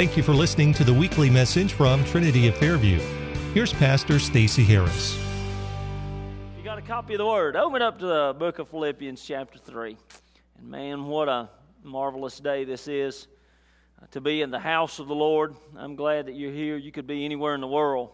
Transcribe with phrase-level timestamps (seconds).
[0.00, 2.98] Thank you for listening to the weekly message from Trinity of Fairview.
[3.52, 5.22] Here's Pastor Stacy Harris.
[6.56, 7.54] You got a copy of the Word?
[7.54, 9.98] Open up to the book of Philippians, chapter 3.
[10.56, 11.50] And man, what a
[11.84, 13.26] marvelous day this is
[14.00, 15.54] uh, to be in the house of the Lord.
[15.76, 16.78] I'm glad that you're here.
[16.78, 18.08] You could be anywhere in the world.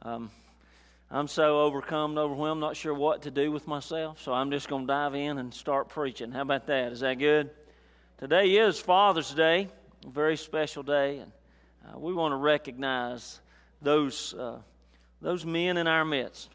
[0.00, 0.30] Um,
[1.10, 4.66] I'm so overcome and overwhelmed, not sure what to do with myself, so I'm just
[4.66, 6.32] going to dive in and start preaching.
[6.32, 6.90] How about that?
[6.92, 7.50] Is that good?
[8.16, 9.68] Today is Father's Day
[10.06, 11.32] a very special day, and
[11.86, 13.40] uh, we want to recognize
[13.82, 14.58] those, uh,
[15.20, 16.50] those men in our midst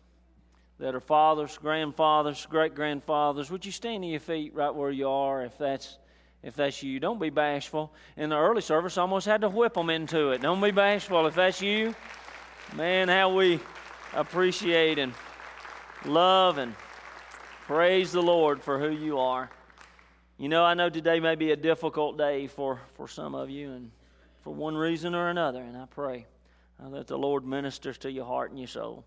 [0.79, 3.51] that are fathers, grandfathers, great grandfathers.
[3.51, 5.97] Would you stand to your feet right where you are if that's,
[6.41, 6.99] if that's you?
[6.99, 7.93] Don't be bashful.
[8.17, 10.41] In the early service, I almost had to whip them into it.
[10.41, 11.95] Don't be bashful if that's you.
[12.75, 13.59] Man, how we
[14.13, 15.13] appreciate and
[16.05, 16.75] love and
[17.65, 19.49] praise the Lord for who you are.
[20.37, 23.71] You know, I know today may be a difficult day for, for some of you,
[23.71, 23.91] and
[24.41, 26.25] for one reason or another, and I pray
[26.83, 29.05] uh, that the Lord ministers to your heart and your soul.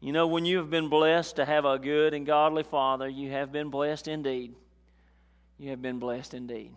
[0.00, 3.30] You know, when you have been blessed to have a good and godly father, you
[3.30, 4.54] have been blessed indeed.
[5.58, 6.72] You have been blessed indeed.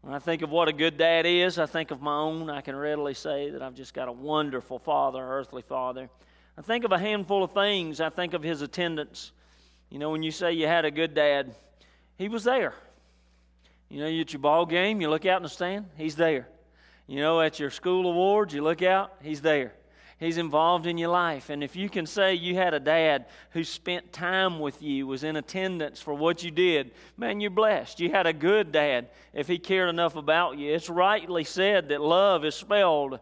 [0.00, 2.48] When I think of what a good dad is, I think of my own.
[2.48, 6.08] I can readily say that I've just got a wonderful father, earthly father.
[6.56, 8.00] I think of a handful of things.
[8.00, 9.32] I think of his attendance.
[9.90, 11.54] You know, when you say you had a good dad,
[12.16, 12.72] he was there.
[13.88, 16.48] You know, you at your ball game, you look out in the stand, he's there.
[17.06, 19.72] You know, at your school awards, you look out, he's there.
[20.18, 21.48] He's involved in your life.
[21.48, 25.22] And if you can say you had a dad who spent time with you, was
[25.22, 28.00] in attendance for what you did, man, you're blessed.
[28.00, 30.74] You had a good dad if he cared enough about you.
[30.74, 33.20] It's rightly said that love is spelled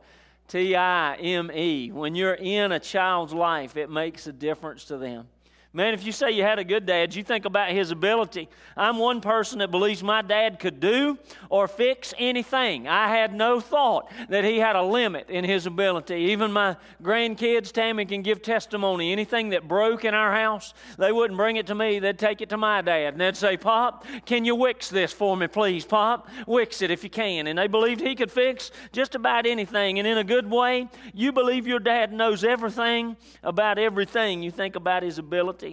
[0.49, 1.93] T I M E.
[1.93, 5.29] When you're in a child's life, it makes a difference to them.
[5.77, 8.49] Man, if you say you had a good dad, you think about his ability.
[8.79, 11.19] I'm one person that believes my dad could do
[11.51, 12.89] or fix anything.
[12.89, 16.15] I had no thought that he had a limit in his ability.
[16.15, 19.13] Even my grandkids, Tammy can give testimony.
[19.13, 21.99] Anything that broke in our house, they wouldn't bring it to me.
[21.99, 23.13] They'd take it to my dad.
[23.13, 25.85] And they'd say, Pop, can you wix this for me, please?
[25.85, 27.49] Pop, wix it if you can.
[27.49, 29.99] And they believed he could fix just about anything.
[29.99, 34.43] And in a good way, you believe your dad knows everything about everything.
[34.43, 35.66] You think about his ability.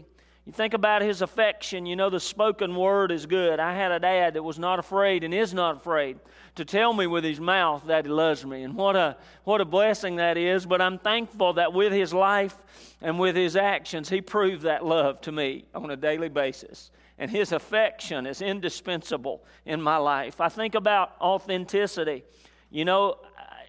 [0.45, 3.61] You think about his affection, you know, the spoken word is good.
[3.61, 6.19] I had a dad that was not afraid and is not afraid
[6.55, 8.63] to tell me with his mouth that he loves me.
[8.63, 9.15] And what a,
[9.45, 10.65] what a blessing that is.
[10.65, 12.57] But I'm thankful that with his life
[13.01, 16.91] and with his actions, he proved that love to me on a daily basis.
[17.17, 20.41] And his affection is indispensable in my life.
[20.41, 22.25] I think about authenticity.
[22.69, 23.19] You know,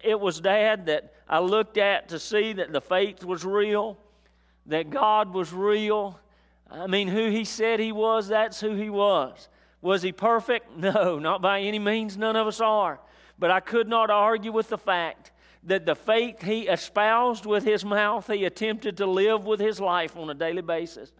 [0.03, 3.97] it was dad that I looked at to see that the faith was real,
[4.65, 6.19] that God was real
[6.69, 9.49] I mean, who he said he was, that's who he was.
[9.81, 10.69] Was he perfect?
[10.77, 12.17] No, not by any means.
[12.17, 12.99] None of us are.
[13.37, 15.31] But I could not argue with the fact
[15.63, 20.15] that the faith he espoused with his mouth, he attempted to live with his life
[20.15, 21.11] on a daily basis.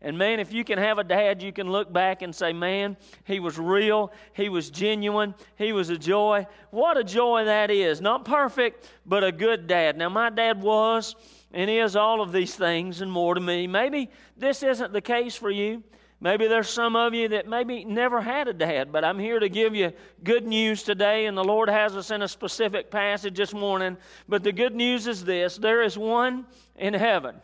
[0.00, 2.98] And man, if you can have a dad, you can look back and say, man,
[3.24, 6.46] he was real, he was genuine, he was a joy.
[6.70, 8.02] What a joy that is.
[8.02, 9.96] Not perfect, but a good dad.
[9.96, 11.16] Now, my dad was
[11.54, 13.66] and He is all of these things and more to me.
[13.66, 15.82] Maybe this isn't the case for you.
[16.20, 19.48] Maybe there's some of you that maybe never had a dad, but I'm here to
[19.48, 19.92] give you
[20.22, 23.96] good news today, and the Lord has us in a specific passage this morning.
[24.28, 27.36] But the good news is this there is one in heaven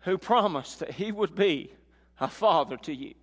[0.00, 1.72] who promised that he would be
[2.20, 3.14] a father to you.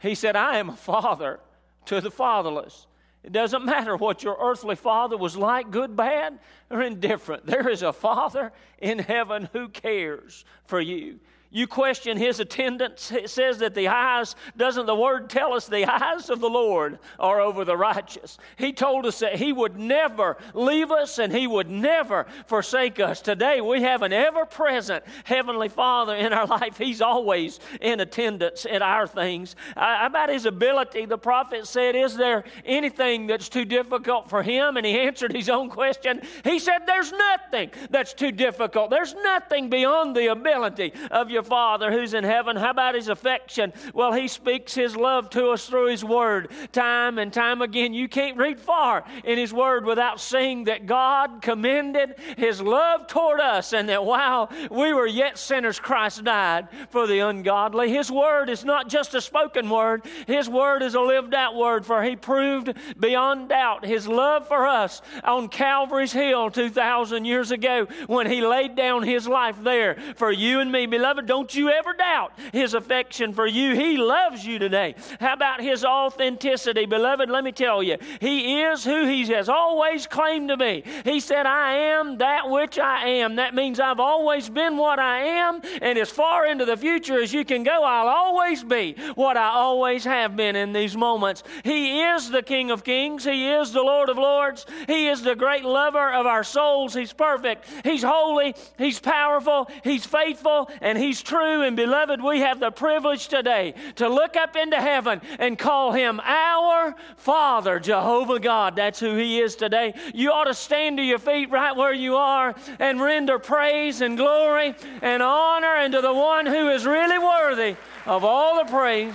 [0.00, 1.38] He said, I am a father
[1.86, 2.86] to the fatherless.
[3.24, 6.40] It doesn't matter what your earthly father was like, good, bad,
[6.70, 7.46] or indifferent.
[7.46, 11.20] There is a father in heaven who cares for you.
[11.54, 13.12] You question his attendance.
[13.12, 16.98] It says that the eyes, doesn't the word tell us the eyes of the Lord
[17.18, 18.38] are over the righteous?
[18.56, 23.20] He told us that he would never leave us and he would never forsake us.
[23.20, 26.78] Today we have an ever present Heavenly Father in our life.
[26.78, 29.54] He's always in attendance at our things.
[29.76, 34.78] Uh, about his ability, the prophet said, Is there anything that's too difficult for him?
[34.78, 36.22] And he answered his own question.
[36.44, 38.88] He said, There's nothing that's too difficult.
[38.88, 42.56] There's nothing beyond the ability of your your Father who's in heaven.
[42.56, 43.72] How about His affection?
[43.94, 47.92] Well, He speaks His love to us through His Word time and time again.
[47.92, 53.40] You can't read far in His Word without seeing that God commended His love toward
[53.40, 57.90] us and that while we were yet sinners, Christ died for the ungodly.
[57.90, 61.84] His Word is not just a spoken word, His Word is a lived out word,
[61.84, 67.86] for He proved beyond doubt His love for us on Calvary's Hill 2,000 years ago
[68.06, 70.86] when He laid down His life there for you and me.
[70.86, 73.74] Beloved, Don't you ever doubt His affection for you.
[73.74, 74.94] He loves you today.
[75.18, 76.84] How about His authenticity?
[76.84, 80.84] Beloved, let me tell you, He is who He has always claimed to be.
[81.04, 83.36] He said, I am that which I am.
[83.36, 87.32] That means I've always been what I am, and as far into the future as
[87.32, 91.44] you can go, I'll always be what I always have been in these moments.
[91.64, 95.34] He is the King of Kings, He is the Lord of Lords, He is the
[95.34, 96.92] great lover of our souls.
[96.92, 101.62] He's perfect, He's holy, He's powerful, He's faithful, and He's true.
[101.62, 106.20] And beloved, we have the privilege today to look up into heaven and call Him
[106.24, 108.76] our Father, Jehovah God.
[108.76, 109.94] That's who He is today.
[110.14, 114.16] You ought to stand to your feet right where you are and render praise and
[114.16, 117.76] glory and honor unto the one who is really worthy
[118.06, 119.14] of all the praise,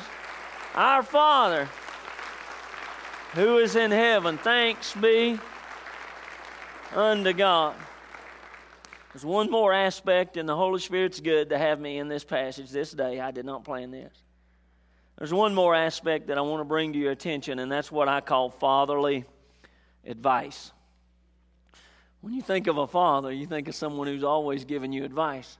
[0.75, 1.67] our Father
[3.33, 4.37] who is in heaven.
[4.37, 5.39] Thanks be
[6.95, 7.75] unto God.
[9.17, 12.69] There's one more aspect, and the Holy Spirit's good to have me in this passage
[12.69, 13.19] this day.
[13.19, 14.13] I did not plan this.
[15.17, 18.07] There's one more aspect that I want to bring to your attention, and that's what
[18.07, 19.25] I call fatherly
[20.05, 20.71] advice.
[22.21, 25.57] When you think of a father, you think of someone who's always giving you advice.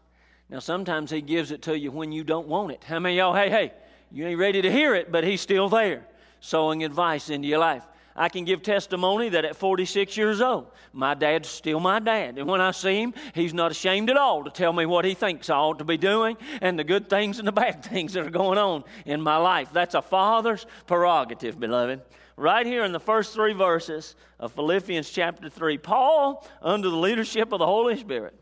[0.52, 2.84] Now, sometimes he gives it to you when you don't want it.
[2.84, 3.74] How many y'all, hey, hey,
[4.12, 6.06] you ain't ready to hear it, but he's still there,
[6.42, 7.88] sowing advice into your life.
[8.18, 12.40] I can give testimony that at 46 years old, my dad's still my dad.
[12.40, 15.14] And when I see him, he's not ashamed at all to tell me what he
[15.14, 18.26] thinks I ought to be doing and the good things and the bad things that
[18.26, 19.70] are going on in my life.
[19.72, 22.02] That's a father's prerogative, beloved.
[22.36, 27.52] Right here in the first three verses of Philippians chapter 3, Paul, under the leadership
[27.52, 28.34] of the Holy Spirit,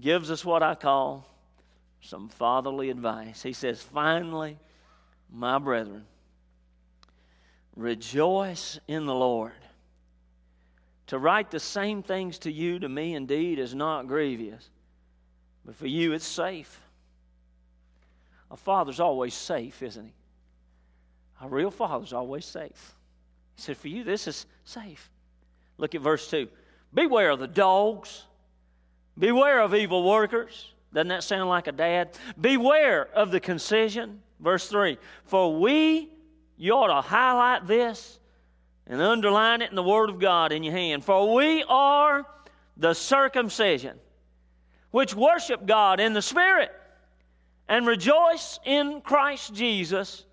[0.00, 1.26] gives us what I call
[2.00, 3.42] some fatherly advice.
[3.42, 4.58] He says, Finally,
[5.32, 6.04] my brethren,
[7.78, 9.52] Rejoice in the Lord.
[11.06, 14.68] To write the same things to you, to me indeed, is not grievous,
[15.64, 16.80] but for you it's safe.
[18.50, 20.12] A father's always safe, isn't he?
[21.40, 22.96] A real father's always safe.
[23.54, 25.08] He said, For you, this is safe.
[25.76, 26.48] Look at verse 2.
[26.92, 28.24] Beware of the dogs,
[29.16, 30.72] beware of evil workers.
[30.92, 32.18] Doesn't that sound like a dad?
[32.40, 34.20] Beware of the concision.
[34.40, 36.10] Verse 3 For we
[36.58, 38.18] you ought to highlight this
[38.86, 41.04] and underline it in the Word of God in your hand.
[41.04, 42.26] For we are
[42.76, 43.98] the circumcision,
[44.90, 46.72] which worship God in the Spirit
[47.68, 50.24] and rejoice in Christ Jesus.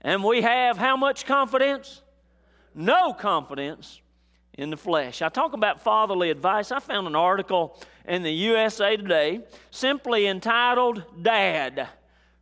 [0.00, 2.02] And we have how much confidence?
[2.74, 4.00] No confidence
[4.54, 5.22] in the flesh.
[5.22, 6.72] I talk about fatherly advice.
[6.72, 11.88] I found an article in the USA Today simply entitled Dad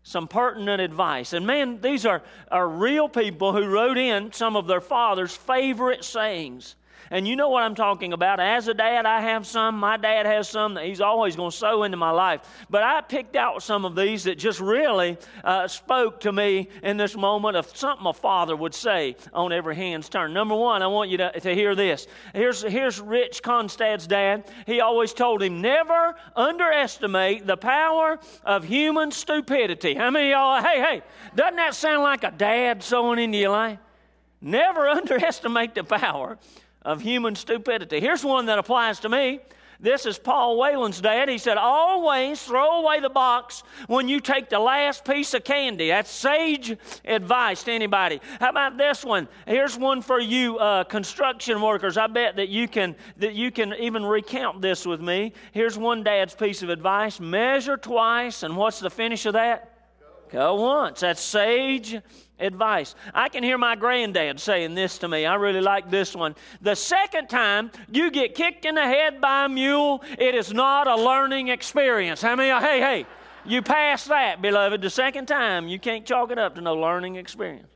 [0.07, 1.33] some pertinent advice.
[1.33, 2.23] And man, these are,
[2.53, 6.77] are real people who wrote in some of their father's favorite sayings.
[7.11, 8.41] And you know what I'm talking about.
[8.41, 9.79] As a dad, I have some.
[9.79, 12.41] My dad has some that he's always going to sow into my life.
[12.69, 16.97] But I picked out some of these that just really uh, spoke to me in
[16.97, 20.33] this moment of something a father would say on every hand's turn.
[20.33, 22.07] Number one, I want you to, to hear this.
[22.35, 24.51] Here's, here's Rich Constad's dad.
[24.67, 29.95] He always told him, never underestimate the power of human stupidity.
[29.95, 31.03] How many y'all, hey, hey,
[31.35, 33.79] doesn't that sound like a dad sowing into your life?
[34.41, 36.39] Never underestimate the power
[36.87, 38.01] of human stupidity.
[38.01, 39.41] Here's one that applies to me.
[39.79, 41.29] This is Paul Whalen's dad.
[41.29, 45.89] He said, Always throw away the box when you take the last piece of candy.
[45.89, 46.75] That's sage
[47.05, 48.21] advice to anybody.
[48.41, 49.29] How about this one?
[49.47, 51.99] Here's one for you uh, construction workers.
[51.99, 55.35] I bet that you, can, that you can even recount this with me.
[55.53, 59.76] Here's one dad's piece of advice measure twice, and what's the finish of that?
[60.31, 61.01] Go once.
[61.01, 61.97] That's sage
[62.39, 62.95] advice.
[63.15, 65.25] I can hear my granddad saying this to me.
[65.27, 66.35] I really like this one.
[66.61, 70.87] The second time you get kicked in the head by a mule, it is not
[70.87, 72.21] a learning experience.
[72.21, 72.49] How many?
[72.65, 73.07] Hey, hey,
[73.45, 74.83] you pass that, beloved.
[74.83, 77.69] The second time, you can't chalk it up to no learning experience.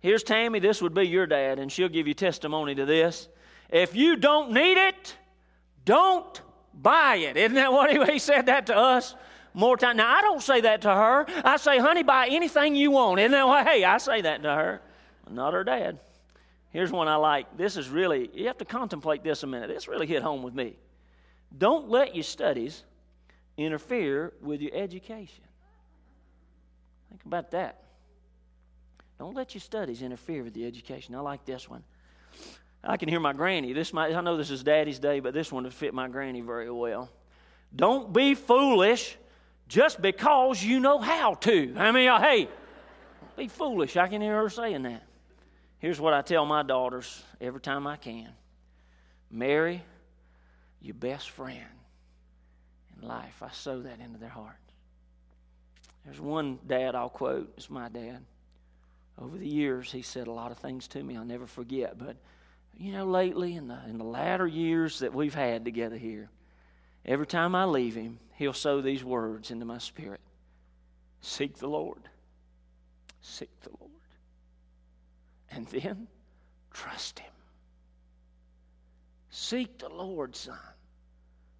[0.00, 0.58] Here's Tammy.
[0.58, 3.28] This would be your dad, and she'll give you testimony to this.
[3.70, 5.16] If you don't need it,
[5.84, 6.40] don't
[6.74, 7.36] buy it.
[7.36, 9.14] Isn't that what he, he said that to us?
[9.54, 9.96] More time.
[9.96, 11.26] Now, I don't say that to her.
[11.44, 13.18] I say, honey, buy anything you want.
[13.18, 13.64] That why?
[13.64, 14.82] Hey, I say that to her.
[15.30, 16.00] Not her dad.
[16.70, 17.56] Here's one I like.
[17.56, 19.68] This is really, you have to contemplate this a minute.
[19.68, 20.76] This really hit home with me.
[21.56, 22.82] Don't let your studies
[23.56, 25.44] interfere with your education.
[27.10, 27.80] Think about that.
[29.20, 31.14] Don't let your studies interfere with the education.
[31.14, 31.84] I like this one.
[32.82, 33.72] I can hear my granny.
[33.72, 36.40] This might, I know this is Daddy's day, but this one would fit my granny
[36.40, 37.08] very well.
[37.74, 39.16] Don't be foolish
[39.68, 41.74] just because you know how to.
[41.76, 42.48] I mean, hey,
[43.36, 43.96] be foolish.
[43.96, 45.02] I can hear her saying that.
[45.78, 48.28] Here's what I tell my daughters every time I can
[49.30, 49.82] marry
[50.80, 51.64] your best friend
[53.00, 53.42] in life.
[53.42, 54.58] I sow that into their hearts.
[56.04, 58.24] There's one dad I'll quote, it's my dad.
[59.20, 61.98] Over the years, he said a lot of things to me I'll never forget.
[61.98, 62.16] But,
[62.76, 66.28] you know, lately, in the, in the latter years that we've had together here,
[67.06, 70.20] every time I leave him, he'll sow these words into my spirit
[71.20, 72.02] Seek the Lord.
[73.22, 73.92] Seek the Lord.
[75.50, 76.06] And then
[76.70, 77.32] trust Him.
[79.30, 80.58] Seek the Lord, son.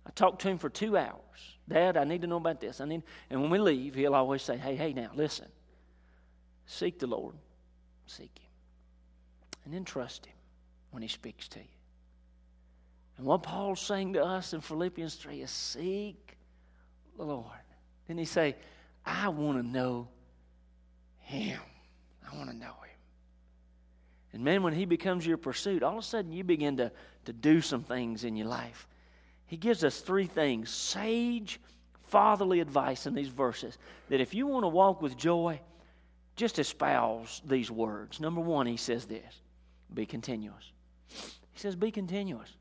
[0.06, 1.58] I talked to him for two hours.
[1.68, 2.80] Dad, I need to know about this.
[2.80, 5.48] I need, and when we leave, he'll always say, Hey, hey, now, listen.
[6.66, 7.34] Seek the Lord.
[8.06, 8.50] Seek Him.
[9.64, 10.36] And then trust Him
[10.90, 11.64] when He speaks to you.
[13.16, 16.23] And what Paul's saying to us in Philippians 3 is seek
[17.16, 17.46] the Lord.
[18.08, 18.56] Then he say,
[19.04, 20.08] I want to know
[21.20, 21.60] Him.
[22.30, 22.98] I want to know Him.
[24.32, 26.90] And man, when He becomes your pursuit, all of a sudden you begin to,
[27.26, 28.86] to do some things in your life.
[29.46, 31.60] He gives us three things sage,
[32.08, 33.78] fatherly advice in these verses
[34.08, 35.60] that if you want to walk with joy,
[36.36, 38.20] just espouse these words.
[38.20, 39.40] Number one, he says this
[39.92, 40.72] be continuous.
[41.08, 42.56] He says, be continuous.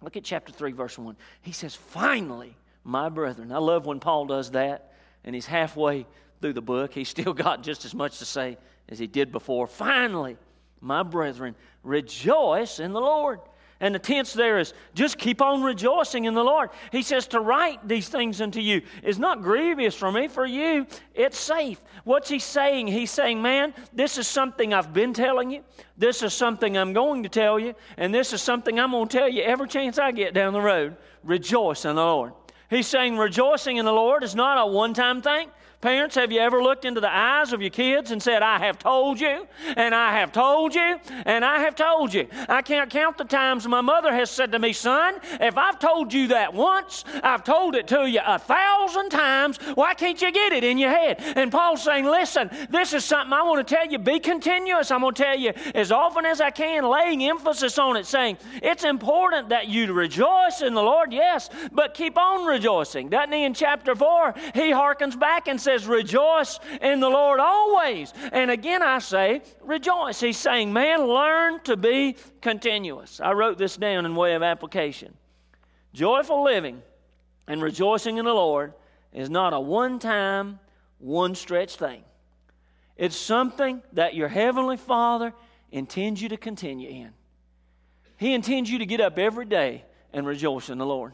[0.00, 1.16] Look at chapter 3, verse 1.
[1.40, 2.56] He says, finally,
[2.86, 3.50] my brethren.
[3.50, 4.92] I love when Paul does that,
[5.24, 6.06] and he's halfway
[6.40, 6.94] through the book.
[6.94, 9.66] He's still got just as much to say as he did before.
[9.66, 10.36] Finally,
[10.80, 13.40] my brethren, rejoice in the Lord.
[13.78, 16.70] And the tense there is just keep on rejoicing in the Lord.
[16.92, 20.28] He says to write these things unto you is not grievous for me.
[20.28, 21.82] For you, it's safe.
[22.04, 22.86] What's he saying?
[22.86, 25.62] He's saying, man, this is something I've been telling you.
[25.98, 27.74] This is something I'm going to tell you.
[27.98, 30.60] And this is something I'm going to tell you every chance I get down the
[30.62, 30.96] road.
[31.22, 32.32] Rejoice in the Lord.
[32.68, 35.50] He's saying rejoicing in the Lord is not a one time thing.
[35.86, 38.76] Parents, have you ever looked into the eyes of your kids and said, I have
[38.76, 42.26] told you, and I have told you, and I have told you?
[42.48, 46.12] I can't count the times my mother has said to me, Son, if I've told
[46.12, 49.58] you that once, I've told it to you a thousand times.
[49.76, 51.22] Why can't you get it in your head?
[51.36, 54.00] And Paul's saying, Listen, this is something I want to tell you.
[54.00, 54.90] Be continuous.
[54.90, 58.38] I'm going to tell you as often as I can, laying emphasis on it, saying,
[58.60, 63.08] It's important that you rejoice in the Lord, yes, but keep on rejoicing.
[63.08, 64.34] Doesn't he in chapter 4?
[64.52, 68.14] He harkens back and says, Rejoice in the Lord always.
[68.32, 70.20] And again, I say, Rejoice.
[70.20, 73.20] He's saying, Man, learn to be continuous.
[73.20, 75.14] I wrote this down in way of application.
[75.92, 76.80] Joyful living
[77.46, 78.72] and rejoicing in the Lord
[79.12, 80.60] is not a one time,
[80.98, 82.04] one stretch thing.
[82.96, 85.34] It's something that your Heavenly Father
[85.70, 87.10] intends you to continue in.
[88.16, 91.12] He intends you to get up every day and rejoice in the Lord.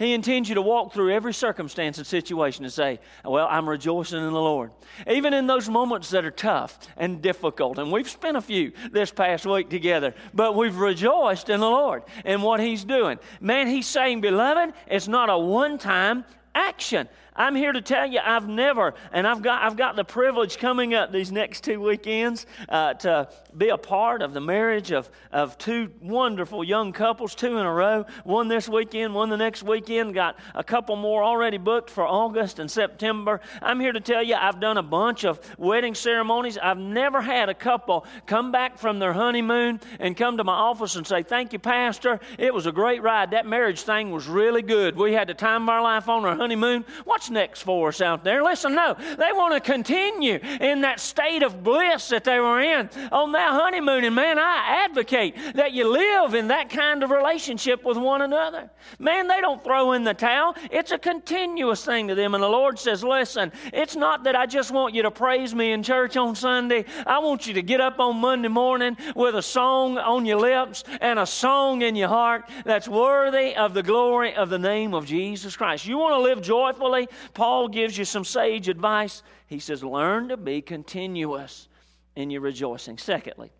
[0.00, 4.18] He intends you to walk through every circumstance and situation and say, Well, I'm rejoicing
[4.18, 4.70] in the Lord.
[5.06, 7.78] Even in those moments that are tough and difficult.
[7.78, 12.04] And we've spent a few this past week together, but we've rejoiced in the Lord
[12.24, 13.18] and what He's doing.
[13.42, 17.06] Man, He's saying, Beloved, it's not a one time action.
[17.34, 20.94] I'm here to tell you, I've never, and I've got, I've got the privilege coming
[20.94, 25.56] up these next two weekends uh, to be a part of the marriage of, of
[25.58, 28.04] two wonderful young couples, two in a row.
[28.24, 30.14] One this weekend, one the next weekend.
[30.14, 33.40] Got a couple more already booked for August and September.
[33.62, 36.58] I'm here to tell you, I've done a bunch of wedding ceremonies.
[36.58, 40.96] I've never had a couple come back from their honeymoon and come to my office
[40.96, 42.20] and say, Thank you, Pastor.
[42.38, 43.32] It was a great ride.
[43.32, 44.96] That marriage thing was really good.
[44.96, 46.84] We had the time of our life on our honeymoon.
[47.20, 48.42] What's next for us out there?
[48.42, 52.88] Listen, no, they want to continue in that state of bliss that they were in
[53.12, 54.04] on that honeymoon.
[54.04, 58.70] And man, I advocate that you live in that kind of relationship with one another.
[58.98, 62.34] Man, they don't throw in the towel, it's a continuous thing to them.
[62.34, 65.72] And the Lord says, Listen, it's not that I just want you to praise me
[65.72, 66.86] in church on Sunday.
[67.06, 70.84] I want you to get up on Monday morning with a song on your lips
[71.02, 75.04] and a song in your heart that's worthy of the glory of the name of
[75.04, 75.84] Jesus Christ.
[75.84, 77.08] You want to live joyfully?
[77.34, 79.22] Paul gives you some sage advice.
[79.46, 81.68] He says, Learn to be continuous
[82.16, 82.98] in your rejoicing.
[82.98, 83.50] Secondly,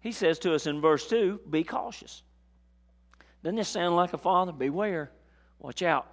[0.00, 2.22] he says to us in verse 2 be cautious.
[3.42, 4.52] Doesn't this sound like a father?
[4.52, 5.10] Beware.
[5.58, 6.06] Watch out.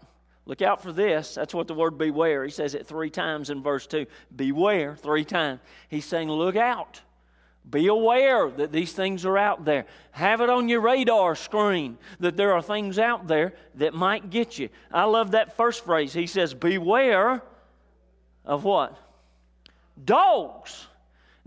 [0.45, 1.35] Look out for this.
[1.35, 2.45] That's what the word beware.
[2.45, 4.05] He says it three times in verse 2.
[4.33, 5.59] Beware, three times.
[5.89, 7.01] He's saying, look out.
[7.69, 9.85] Be aware that these things are out there.
[10.11, 14.57] Have it on your radar screen that there are things out there that might get
[14.57, 14.69] you.
[14.91, 16.13] I love that first phrase.
[16.13, 17.41] He says, Beware
[18.45, 18.97] of what?
[20.03, 20.87] Dogs.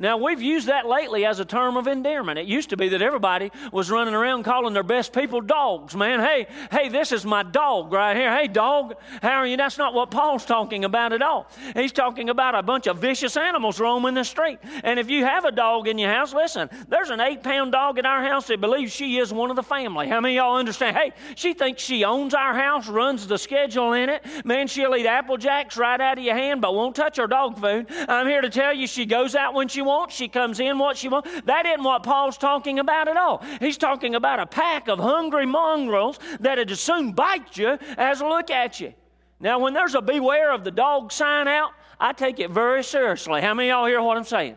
[0.01, 2.39] Now, we've used that lately as a term of endearment.
[2.39, 6.21] It used to be that everybody was running around calling their best people dogs, man.
[6.21, 8.35] Hey, hey, this is my dog right here.
[8.35, 9.59] Hey, dog, how are you?
[9.59, 11.51] That's not what Paul's talking about at all.
[11.75, 14.59] He's talking about a bunch of vicious animals roaming the street.
[14.85, 17.99] And if you have a dog in your house, listen, there's an eight pound dog
[17.99, 20.09] in our house that believes she is one of the family.
[20.09, 20.97] How many y'all understand?
[20.97, 24.25] Hey, she thinks she owns our house, runs the schedule in it.
[24.47, 27.59] Man, she'll eat Apple Jacks right out of your hand, but won't touch her dog
[27.61, 27.87] food.
[28.09, 30.97] I'm here to tell you, she goes out when she wants, she comes in what
[30.97, 31.31] she wants.
[31.45, 33.43] That isn't what Paul's talking about at all.
[33.61, 38.51] He's talking about a pack of hungry mongrels that'd as soon bite you as look
[38.51, 38.95] at you.
[39.41, 43.41] Now, when there's a beware of the dog sign out, I take it very seriously.
[43.41, 44.57] How many y'all hear what I'm saying?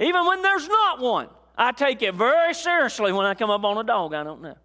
[0.00, 3.76] Even when there's not one, I take it very seriously when I come up on
[3.78, 4.56] a dog I don't know.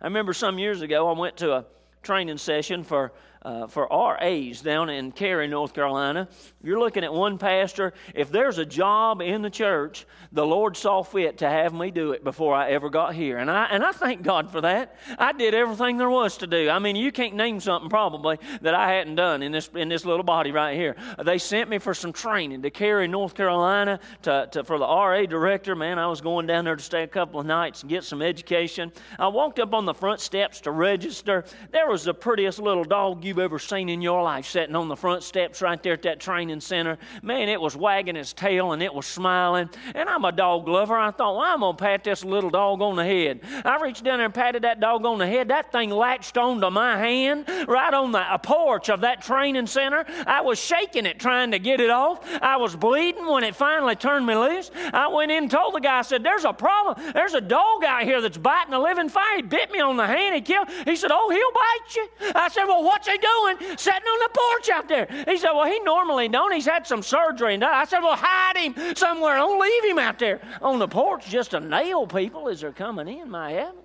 [0.00, 1.64] I remember some years ago, I went to a
[2.02, 3.12] training session for
[3.44, 6.28] uh, for RAs down in Cary, North Carolina.
[6.62, 7.92] You're looking at one pastor.
[8.14, 12.12] If there's a job in the church, the Lord saw fit to have me do
[12.12, 13.38] it before I ever got here.
[13.38, 14.96] And I, and I thank God for that.
[15.18, 16.70] I did everything there was to do.
[16.70, 20.04] I mean, you can't name something probably that I hadn't done in this, in this
[20.04, 20.96] little body right here.
[21.22, 25.26] They sent me for some training to Cary, North Carolina, to, to, for the RA
[25.26, 25.74] director.
[25.74, 28.22] Man, I was going down there to stay a couple of nights and get some
[28.22, 28.92] education.
[29.18, 31.44] I walked up on the front steps to register.
[31.72, 34.88] There was the prettiest little dog you you've ever seen in your life sitting on
[34.88, 36.98] the front steps right there at that training center.
[37.22, 39.70] Man, it was wagging its tail and it was smiling.
[39.94, 40.98] And I'm a dog lover.
[40.98, 43.40] I thought, well, I'm going to pat this little dog on the head.
[43.64, 45.48] I reached down there and patted that dog on the head.
[45.48, 50.04] That thing latched onto my hand right on the porch of that training center.
[50.26, 52.20] I was shaking it trying to get it off.
[52.42, 54.70] I was bleeding when it finally turned me loose.
[54.92, 57.12] I went in and told the guy, I said, There's a problem.
[57.14, 59.36] There's a dog out here that's biting a living fire.
[59.36, 60.34] He bit me on the hand.
[60.34, 60.68] He killed.
[60.84, 62.32] He said, Oh, he'll bite you.
[62.34, 65.06] I said, Well, what's he doing sitting on the porch out there?
[65.28, 66.52] He said, Well, he normally don't.
[66.52, 67.54] He's had some surgery.
[67.54, 69.36] And I said, Well, hide him somewhere.
[69.36, 73.08] Don't leave him out there on the porch just to nail people as they're coming
[73.08, 73.76] in, my heaven.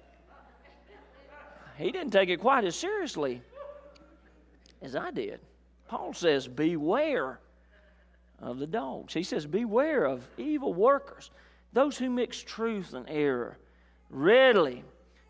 [1.77, 3.41] He didn't take it quite as seriously
[4.81, 5.39] as I did.
[5.87, 7.39] Paul says, Beware
[8.41, 9.13] of the dogs.
[9.13, 11.31] He says, Beware of evil workers,
[11.73, 13.57] those who mix truth and error,
[14.09, 14.83] readily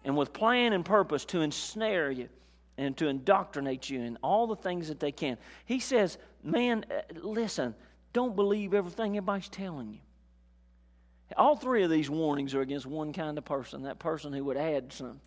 [0.04, 2.30] and with plan and purpose to ensnare you
[2.78, 5.38] and to indoctrinate you in all the things that they can.
[5.66, 7.76] He says, Man, uh, listen,
[8.14, 10.00] don't believe everything everybody's telling you.
[11.36, 14.58] All three of these warnings are against one kind of person that person who would
[14.58, 15.20] add something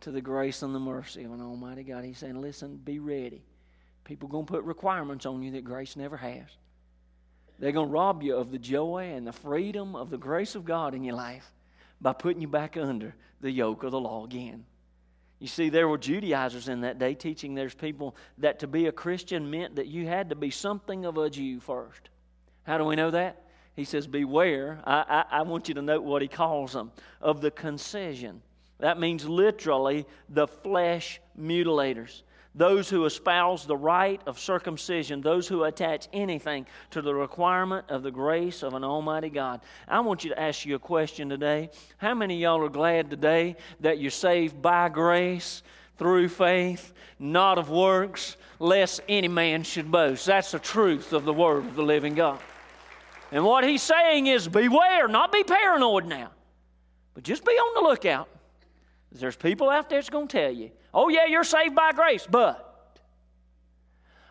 [0.00, 2.04] to the grace and the mercy of an Almighty God.
[2.04, 3.44] He's saying, Listen, be ready.
[4.04, 6.46] People are going to put requirements on you that grace never has.
[7.58, 10.64] They're going to rob you of the joy and the freedom of the grace of
[10.64, 11.52] God in your life
[12.00, 14.66] by putting you back under the yoke of the law again.
[15.38, 18.92] You see, there were Judaizers in that day teaching there's people that to be a
[18.92, 22.08] Christian meant that you had to be something of a Jew first.
[22.62, 23.42] How do we know that?
[23.74, 24.80] He says, Beware.
[24.84, 28.42] I, I, I want you to note what he calls them of the concision.
[28.78, 32.22] That means literally the flesh mutilators
[32.54, 38.02] those who espouse the rite of circumcision, those who attach anything to the requirement of
[38.02, 39.60] the grace of an Almighty God.
[39.88, 41.70] I want you to ask you a question today.
[41.98, 45.62] How many y'all are glad today that you're saved by grace?
[45.96, 50.26] Through faith, not of works, lest any man should boast.
[50.26, 52.40] That's the truth of the word of the living God.
[53.30, 56.30] And what he's saying is beware, not be paranoid now,
[57.14, 58.28] but just be on the lookout.
[59.12, 62.26] There's people out there that's going to tell you Oh, yeah, you're saved by grace,
[62.30, 62.60] but.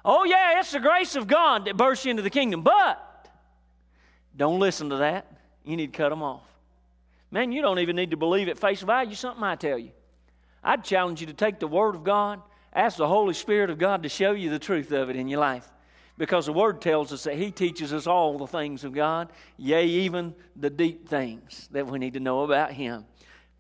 [0.06, 3.28] Oh, yeah, it's the grace of God that bursts you into the kingdom, but.
[4.36, 5.28] Don't listen to that.
[5.64, 6.44] You need to cut them off.
[7.32, 9.92] Man, you don't even need to believe at face value something I tell you.
[10.64, 12.42] I'd challenge you to take the Word of God,
[12.74, 15.40] ask the Holy Spirit of God to show you the truth of it in your
[15.40, 15.68] life.
[16.18, 19.86] Because the Word tells us that He teaches us all the things of God, yea,
[19.86, 23.06] even the deep things that we need to know about Him.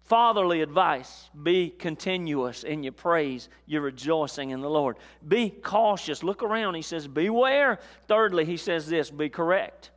[0.05, 4.97] Fatherly advice be continuous in your praise, your rejoicing in the Lord.
[5.25, 6.23] Be cautious.
[6.23, 6.75] Look around.
[6.75, 7.79] He says, Beware.
[8.07, 9.91] Thirdly, he says this be correct.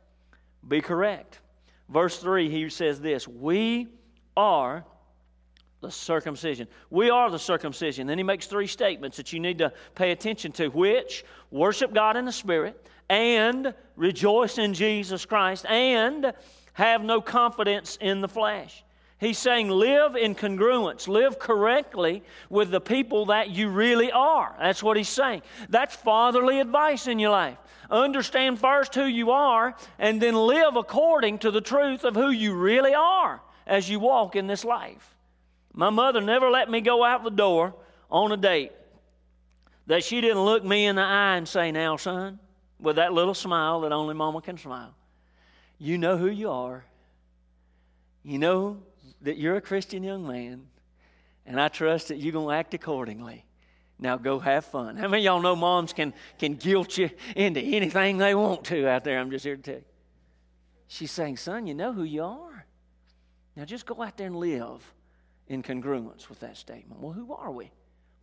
[0.65, 1.39] Be correct.
[1.89, 3.87] Verse 3, he says this We
[4.37, 4.85] are
[5.81, 6.67] the circumcision.
[6.89, 8.07] We are the circumcision.
[8.07, 12.15] Then he makes three statements that you need to pay attention to, which worship God
[12.15, 16.33] in the Spirit, and rejoice in Jesus Christ, and
[16.73, 18.83] have no confidence in the flesh.
[19.19, 24.55] He's saying live in congruence, live correctly with the people that you really are.
[24.59, 25.41] That's what he's saying.
[25.69, 27.57] That's fatherly advice in your life.
[27.89, 32.53] Understand first who you are and then live according to the truth of who you
[32.53, 35.15] really are as you walk in this life.
[35.73, 37.73] My mother never let me go out the door
[38.11, 38.71] on a date
[39.87, 42.39] that she didn't look me in the eye and say, Now, son,
[42.79, 44.93] with that little smile that only mama can smile.
[45.79, 46.85] You know who you are.
[48.23, 48.83] You know
[49.21, 50.67] that you're a Christian young man,
[51.45, 53.45] and I trust that you're going to act accordingly.
[53.99, 54.95] Now go have fun.
[54.95, 59.03] How many y'all know moms can, can guilt you into anything they want to out
[59.03, 59.19] there?
[59.19, 59.85] I'm just here to tell you.
[60.87, 62.65] She's saying, Son, you know who you are.
[63.55, 64.93] Now just go out there and live
[65.47, 67.01] in congruence with that statement.
[67.01, 67.71] Well, who are we?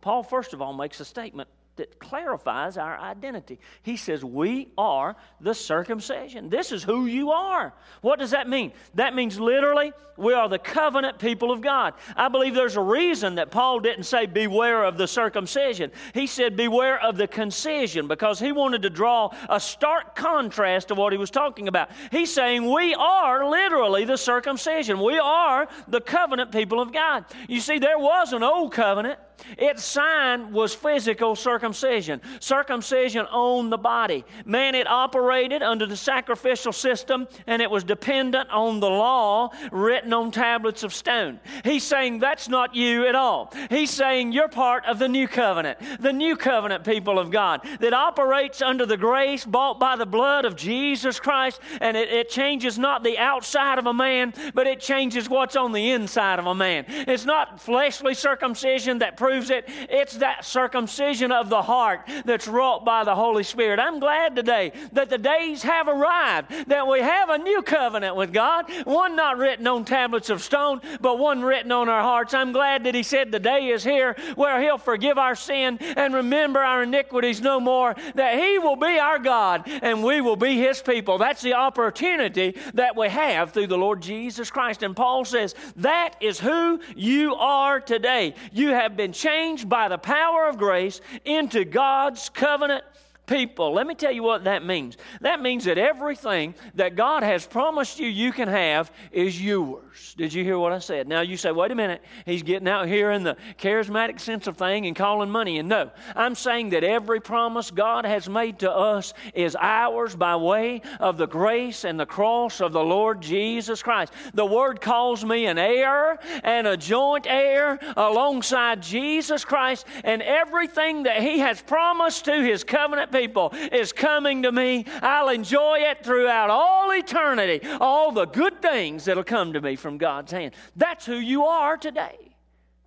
[0.01, 3.59] Paul, first of all, makes a statement that clarifies our identity.
[3.83, 6.49] He says, We are the circumcision.
[6.49, 7.73] This is who you are.
[8.01, 8.71] What does that mean?
[8.95, 11.93] That means literally, we are the covenant people of God.
[12.15, 15.91] I believe there's a reason that Paul didn't say, Beware of the circumcision.
[16.13, 20.95] He said, Beware of the concision, because he wanted to draw a stark contrast to
[20.95, 21.89] what he was talking about.
[22.11, 24.99] He's saying, We are literally the circumcision.
[24.99, 27.25] We are the covenant people of God.
[27.49, 29.19] You see, there was an old covenant.
[29.57, 34.25] Its sign was physical circumcision, circumcision on the body.
[34.45, 40.13] Man, it operated under the sacrificial system and it was dependent on the law written
[40.13, 41.39] on tablets of stone.
[41.63, 43.53] He's saying that's not you at all.
[43.69, 47.93] He's saying you're part of the new covenant, the new covenant people of God that
[47.93, 52.77] operates under the grace bought by the blood of Jesus Christ and it, it changes
[52.77, 56.55] not the outside of a man, but it changes what's on the inside of a
[56.55, 56.85] man.
[56.87, 59.67] It's not fleshly circumcision that proves it.
[59.89, 63.79] It's that circumcision of the heart that's wrought by the Holy Spirit.
[63.79, 68.31] I'm glad today that the days have arrived, that we have a new covenant with
[68.31, 72.35] God, one not written on tablets of stone, but one written on our hearts.
[72.35, 76.13] I'm glad that He said the day is here where He'll forgive our sin and
[76.13, 80.57] remember our iniquities no more, that He will be our God and we will be
[80.57, 81.17] His people.
[81.17, 84.83] That's the opportunity that we have through the Lord Jesus Christ.
[84.83, 88.35] And Paul says, that is who you are today.
[88.51, 92.83] You have been changed by the power of grace into God's covenant
[93.25, 93.73] people.
[93.73, 94.97] Let me tell you what that means.
[95.21, 100.13] That means that everything that God has promised you you can have is yours.
[100.17, 101.07] Did you hear what I said?
[101.07, 104.57] Now you say, wait a minute, he's getting out here in the charismatic sense of
[104.57, 105.59] thing and calling money.
[105.59, 110.35] And no, I'm saying that every promise God has made to us is ours by
[110.35, 114.13] way of the grace and the cross of the Lord Jesus Christ.
[114.33, 121.03] The Word calls me an heir and a joint heir alongside Jesus Christ, and everything
[121.03, 124.85] that He has promised to His covenant people is coming to me.
[125.01, 129.97] I'll enjoy it throughout all eternity, all the good things that'll come to me from
[129.97, 130.53] God's hand.
[130.75, 132.35] That's who you are today.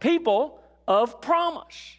[0.00, 1.96] People of promise.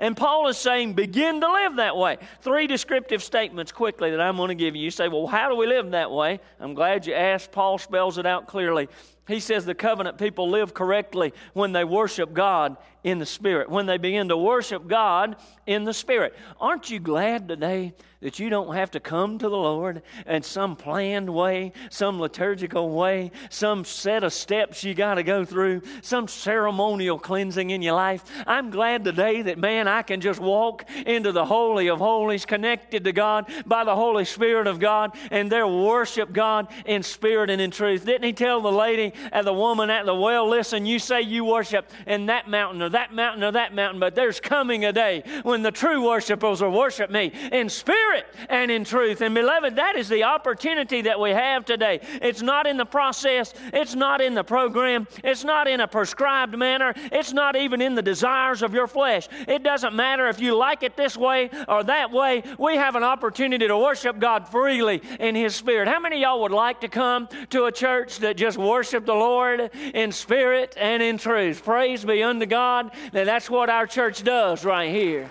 [0.00, 2.18] And Paul is saying, begin to live that way.
[2.40, 4.82] Three descriptive statements quickly that I'm going to give you.
[4.82, 6.38] You say, well, how do we live that way?
[6.60, 7.50] I'm glad you asked.
[7.50, 8.88] Paul spells it out clearly.
[9.28, 13.86] He says the covenant people live correctly when they worship God in the Spirit, when
[13.86, 15.36] they begin to worship God
[15.66, 16.34] in the Spirit.
[16.60, 20.74] Aren't you glad today that you don't have to come to the Lord in some
[20.74, 26.26] planned way, some liturgical way, some set of steps you got to go through, some
[26.26, 28.24] ceremonial cleansing in your life?
[28.44, 33.04] I'm glad today that, man, I can just walk into the Holy of Holies, connected
[33.04, 37.60] to God by the Holy Spirit of God, and there worship God in spirit and
[37.60, 38.04] in truth.
[38.04, 41.44] Didn't he tell the lady and the woman at the well, listen, you say you
[41.44, 45.22] worship in that mountain or that mountain or that mountain, but there's coming a day
[45.42, 49.20] when the true worshipers will worship me in spirit and in truth.
[49.20, 52.00] And beloved, that is the opportunity that we have today.
[52.22, 56.56] It's not in the process, it's not in the program, it's not in a prescribed
[56.56, 59.28] manner, it's not even in the desires of your flesh.
[59.46, 62.42] It doesn't matter if you like it this way or that way.
[62.58, 65.88] We have an opportunity to worship God freely in His Spirit.
[65.88, 69.70] How many y'all would like to come to a church that just worship the Lord
[69.94, 71.64] in spirit and in truth?
[71.64, 75.28] Praise be unto God that that's what our church does right here.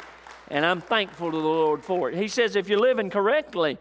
[0.49, 2.15] And I'm thankful to the Lord for it.
[2.15, 3.77] He says, if you're living correctly,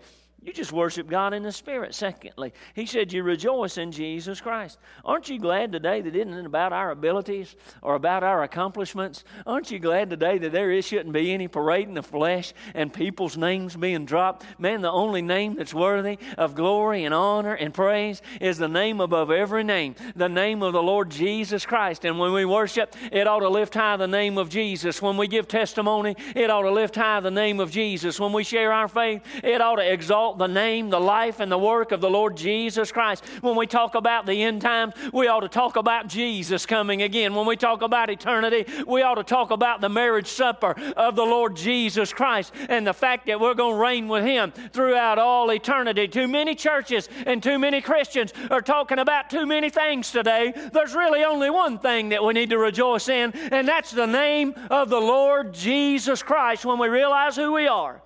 [0.47, 1.95] you just worship God in the Spirit.
[1.95, 4.79] Secondly, he said, You rejoice in Jesus Christ.
[5.05, 9.25] Aren't you glad today that it isn't about our abilities or about our accomplishments?
[9.45, 13.37] Aren't you glad today that there shouldn't be any parade in the flesh and people's
[13.37, 14.47] names being dropped?
[14.59, 19.01] Man, the only name that's worthy of glory and honor and praise is the name
[19.01, 22.05] above every name, the name of the Lord Jesus Christ.
[22.05, 25.03] And when we worship, it ought to lift high the name of Jesus.
[25.03, 28.21] When we give testimony, it ought to lift high the name of Jesus.
[28.21, 31.59] When we share our faith, it ought to exalt the name, the life, and the
[31.59, 33.25] work of the Lord Jesus Christ.
[33.41, 37.35] When we talk about the end times, we ought to talk about Jesus coming again.
[37.35, 41.25] When we talk about eternity, we ought to talk about the marriage supper of the
[41.25, 45.51] Lord Jesus Christ and the fact that we're going to reign with Him throughout all
[45.51, 46.09] eternity.
[46.09, 50.53] Too many churches and too many Christians are talking about too many things today.
[50.73, 54.55] There's really only one thing that we need to rejoice in, and that's the name
[54.71, 56.65] of the Lord Jesus Christ.
[56.65, 58.03] When we realize who we are,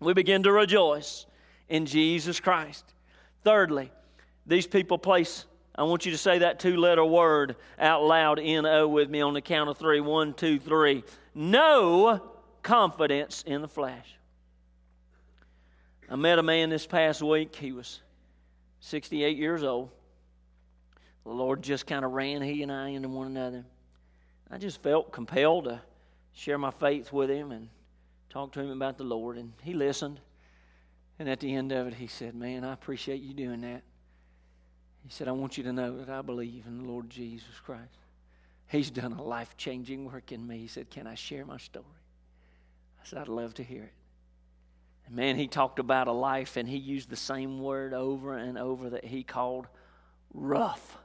[0.00, 1.26] we begin to rejoice
[1.68, 2.84] in Jesus Christ.
[3.44, 3.90] Thirdly,
[4.46, 8.66] These people place, I want you to say that two letter word out loud, N
[8.66, 10.00] O, with me on the count of three.
[10.00, 11.04] One, two, three.
[11.34, 12.22] No
[12.62, 14.16] confidence in the flesh.
[16.10, 17.54] I met a man this past week.
[17.54, 18.00] He was
[18.80, 19.90] 68 years old.
[21.24, 23.64] The Lord just kind of ran he and I into one another.
[24.50, 25.80] I just felt compelled to
[26.32, 27.68] share my faith with him and
[28.30, 29.36] talk to him about the Lord.
[29.36, 30.20] And he listened.
[31.18, 33.82] And at the end of it, he said, Man, I appreciate you doing that.
[35.04, 37.98] He said, I want you to know that I believe in the Lord Jesus Christ.
[38.68, 40.58] He's done a life changing work in me.
[40.58, 41.86] He said, Can I share my story?
[43.00, 43.92] I said, I'd love to hear it.
[45.06, 48.58] And man, he talked about a life and he used the same word over and
[48.58, 49.66] over that he called
[50.34, 50.98] rough.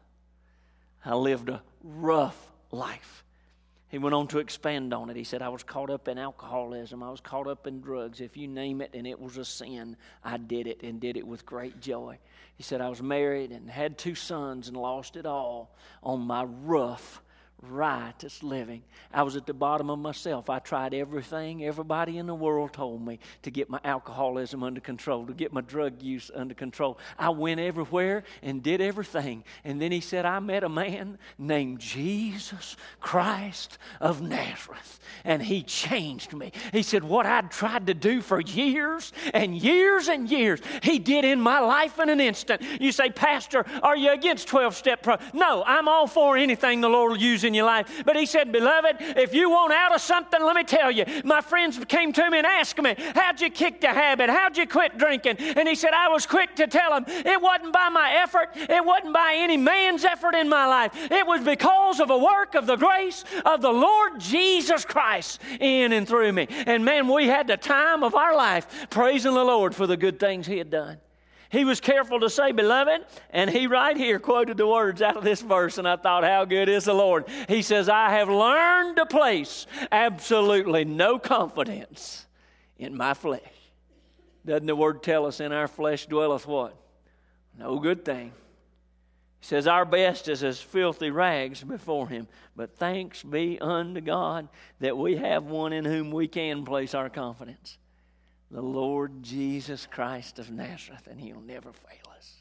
[1.05, 3.23] I lived a rough life.
[3.93, 5.15] He went on to expand on it.
[5.15, 7.03] He said, I was caught up in alcoholism.
[7.03, 8.21] I was caught up in drugs.
[8.21, 11.27] If you name it and it was a sin, I did it and did it
[11.27, 12.17] with great joy.
[12.55, 16.43] He said, I was married and had two sons and lost it all on my
[16.43, 17.21] rough
[17.69, 18.83] righteous living.
[19.13, 20.49] I was at the bottom of myself.
[20.49, 25.25] I tried everything everybody in the world told me to get my alcoholism under control,
[25.27, 26.97] to get my drug use under control.
[27.17, 29.43] I went everywhere and did everything.
[29.63, 35.63] And then he said, I met a man named Jesus Christ of Nazareth, and he
[35.63, 36.51] changed me.
[36.71, 41.25] He said, What I'd tried to do for years and years and years, he did
[41.25, 42.61] in my life in an instant.
[42.79, 45.17] You say, Pastor, are you against 12 step pro?
[45.33, 48.03] No, I'm all for anything the Lord will use in in your life.
[48.05, 51.05] But he said, Beloved, if you want out of something, let me tell you.
[51.23, 54.29] My friends came to me and asked me, How'd you kick the habit?
[54.29, 55.37] How'd you quit drinking?
[55.39, 58.83] And he said, I was quick to tell him it wasn't by my effort, it
[58.83, 60.91] wasn't by any man's effort in my life.
[61.11, 65.91] It was because of a work of the grace of the Lord Jesus Christ in
[65.91, 66.47] and through me.
[66.49, 70.19] And man, we had the time of our life praising the Lord for the good
[70.19, 70.97] things he had done.
[71.53, 75.23] He was careful to say, beloved, and he right here quoted the words out of
[75.23, 77.25] this verse, and I thought, how good is the Lord?
[77.47, 82.25] He says, I have learned to place absolutely no confidence
[82.79, 83.43] in my flesh.
[84.43, 86.75] Doesn't the word tell us in our flesh dwelleth what?
[87.55, 88.31] No good thing.
[89.39, 92.27] He says, Our best is as filthy rags before Him.
[92.55, 97.11] But thanks be unto God that we have one in whom we can place our
[97.11, 97.77] confidence
[98.53, 102.35] the Lord Jesus Christ of Nazareth, and He'll never fail us.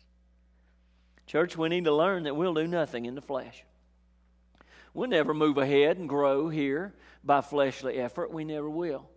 [1.26, 3.64] Church, we need to learn that we'll do nothing in the flesh.
[4.92, 6.92] We'll never move ahead and grow here
[7.24, 8.30] by fleshly effort.
[8.30, 9.08] We never will.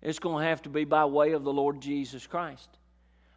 [0.00, 2.70] It's going to have to be by way of the Lord Jesus Christ.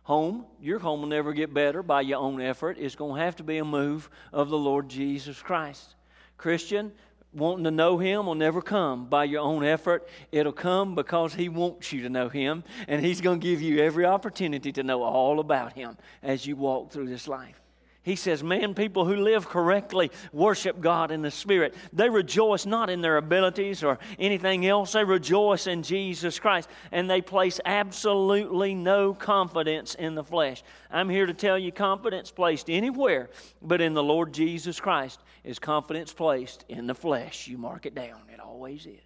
[0.03, 2.77] Home, your home will never get better by your own effort.
[2.79, 5.95] It's going to have to be a move of the Lord Jesus Christ.
[6.37, 6.93] Christian,
[7.33, 10.07] wanting to know Him will never come by your own effort.
[10.31, 13.79] It'll come because He wants you to know Him, and He's going to give you
[13.79, 17.62] every opportunity to know all about Him as you walk through this life.
[18.03, 21.73] He says, Man, people who live correctly worship God in the Spirit.
[21.93, 24.91] They rejoice not in their abilities or anything else.
[24.91, 26.69] They rejoice in Jesus Christ.
[26.91, 30.63] And they place absolutely no confidence in the flesh.
[30.91, 33.29] I'm here to tell you confidence placed anywhere
[33.61, 37.47] but in the Lord Jesus Christ is confidence placed in the flesh.
[37.47, 38.99] You mark it down, it always is.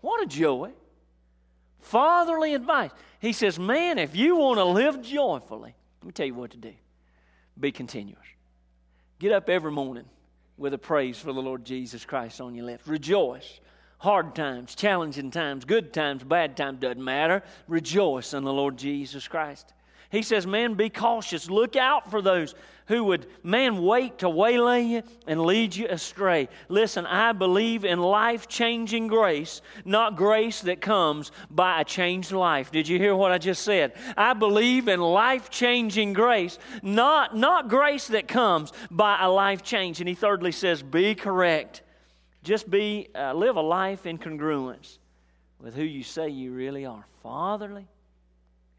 [0.00, 0.72] What a joy.
[1.80, 2.90] Fatherly advice.
[3.20, 6.56] He says, Man, if you want to live joyfully, let me tell you what to
[6.56, 6.72] do
[7.58, 8.18] be continuous.
[9.18, 10.04] Get up every morning
[10.58, 12.86] with a praise for the Lord Jesus Christ on your lips.
[12.86, 13.60] Rejoice.
[13.98, 17.42] Hard times, challenging times, good times, bad times, doesn't matter.
[17.66, 19.72] Rejoice in the Lord Jesus Christ.
[20.10, 21.50] He says, Man, be cautious.
[21.50, 22.54] Look out for those
[22.86, 26.48] who would, man, wait to waylay you and lead you astray.
[26.68, 32.70] Listen, I believe in life changing grace, not grace that comes by a changed life.
[32.70, 33.94] Did you hear what I just said?
[34.16, 40.00] I believe in life changing grace, not, not grace that comes by a life change.
[40.00, 41.82] And he thirdly says, Be correct.
[42.44, 44.98] Just be, uh, live a life in congruence
[45.60, 47.04] with who you say you really are.
[47.24, 47.88] Fatherly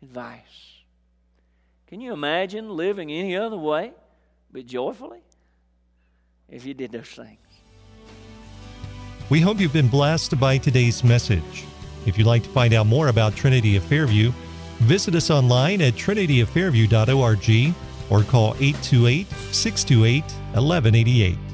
[0.02, 0.77] advice.
[1.88, 3.94] Can you imagine living any other way
[4.52, 5.22] but joyfully
[6.50, 7.40] if you did those things?
[9.30, 11.64] We hope you've been blessed by today's message.
[12.06, 14.32] If you'd like to find out more about Trinity of Fairview,
[14.80, 17.76] visit us online at trinityoffairview.org
[18.10, 21.47] or call 828 628 1188.